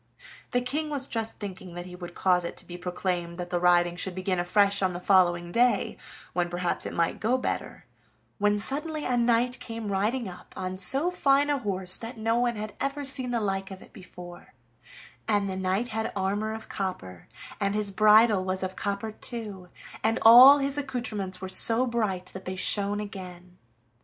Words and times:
The 0.49 0.61
King 0.61 0.89
was 0.89 1.05
just 1.05 1.37
thinking 1.37 1.75
that 1.75 1.85
he 1.85 1.95
would 1.95 2.15
cause 2.15 2.43
it 2.43 2.57
to 2.57 2.65
be 2.65 2.75
proclaimed 2.75 3.37
that 3.37 3.51
the 3.51 3.59
riding 3.59 3.95
should 3.95 4.15
begin 4.15 4.39
afresh 4.39 4.81
on 4.81 4.93
the 4.93 4.99
following 4.99 5.51
day, 5.51 5.95
when 6.33 6.49
perhaps 6.49 6.87
it 6.87 6.91
might 6.93 7.19
go 7.19 7.37
better, 7.37 7.85
when 8.39 8.57
suddenly 8.57 9.05
a 9.05 9.15
knight 9.15 9.59
came 9.59 9.91
riding 9.91 10.27
up 10.27 10.55
on 10.57 10.79
so 10.79 11.11
fine 11.11 11.51
a 11.51 11.59
horse 11.59 11.97
that 11.97 12.17
no 12.17 12.39
one 12.39 12.55
had 12.55 12.73
ever 12.81 13.05
seen 13.05 13.29
the 13.29 13.39
like 13.39 13.69
of 13.69 13.83
it 13.83 13.93
before, 13.93 14.55
and 15.27 15.47
the 15.47 15.55
knight 15.55 15.89
had 15.89 16.11
armor 16.15 16.51
of 16.51 16.67
copper, 16.67 17.27
and 17.59 17.75
his 17.75 17.91
bridle 17.91 18.43
was 18.43 18.63
of 18.63 18.75
copper 18.75 19.11
too, 19.11 19.69
and 20.03 20.17
all 20.23 20.57
his 20.57 20.79
accoutrements 20.79 21.39
were 21.41 21.47
so 21.47 21.85
bright 21.85 22.25
that 22.33 22.45
they 22.45 22.55
shone 22.55 22.99
again. 22.99 23.59